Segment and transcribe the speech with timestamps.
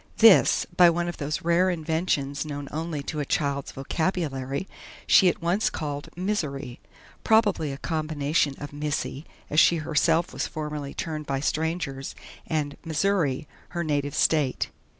[0.17, 4.67] This, by one of those rare inventions known only to a child's vocabulary,
[5.05, 6.79] she at once called "Misery"
[7.23, 12.15] probably a combination of "Missy," as she herself was formerly termed by strangers,
[12.47, 14.69] and "Missouri," her native State.